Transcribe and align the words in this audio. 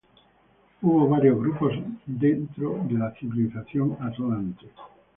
Hubo 0.81 1.07
varios 1.07 1.37
grupos 1.39 1.73
dentro 2.07 2.83
de 2.89 2.97
la 2.97 3.13
civilización 3.13 3.97
Atlante. 4.01 4.67